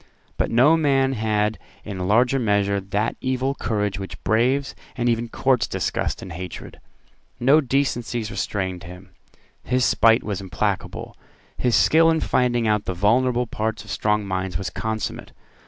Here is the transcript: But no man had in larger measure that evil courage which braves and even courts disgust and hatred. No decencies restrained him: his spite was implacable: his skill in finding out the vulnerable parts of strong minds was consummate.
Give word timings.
But 0.35 0.49
no 0.49 0.75
man 0.75 1.13
had 1.13 1.59
in 1.85 2.07
larger 2.07 2.39
measure 2.39 2.79
that 2.79 3.15
evil 3.21 3.53
courage 3.53 3.99
which 3.99 4.23
braves 4.23 4.73
and 4.95 5.07
even 5.07 5.29
courts 5.29 5.67
disgust 5.67 6.23
and 6.23 6.33
hatred. 6.33 6.79
No 7.39 7.61
decencies 7.61 8.31
restrained 8.31 8.81
him: 8.81 9.11
his 9.63 9.85
spite 9.85 10.23
was 10.23 10.41
implacable: 10.41 11.15
his 11.55 11.75
skill 11.75 12.09
in 12.09 12.19
finding 12.19 12.67
out 12.67 12.85
the 12.85 12.95
vulnerable 12.95 13.45
parts 13.45 13.83
of 13.83 13.91
strong 13.91 14.25
minds 14.25 14.57
was 14.57 14.71
consummate. 14.71 15.33